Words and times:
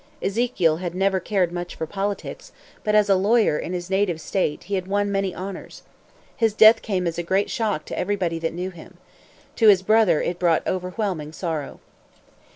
Ezekiel 0.19 0.77
had 0.77 0.95
never 0.95 1.19
cared 1.19 1.51
much 1.51 1.75
for 1.75 1.85
politics, 1.85 2.51
but 2.83 2.95
as 2.95 3.07
a 3.07 3.13
lawyer 3.15 3.59
in 3.59 3.71
his 3.73 3.87
native 3.87 4.19
state, 4.19 4.63
he 4.63 4.73
had 4.73 4.87
won 4.87 5.11
many 5.11 5.31
honors. 5.35 5.83
His 6.35 6.55
death 6.55 6.81
came 6.81 7.05
as 7.05 7.19
a 7.19 7.29
great 7.29 7.51
shock 7.51 7.85
to 7.85 7.99
everybody 7.99 8.39
that 8.39 8.51
knew 8.55 8.71
him. 8.71 8.97
To 9.57 9.67
his 9.67 9.83
brother 9.83 10.19
it 10.19 10.39
brought 10.39 10.65
overwhelming 10.65 11.33
sorrow. 11.33 11.81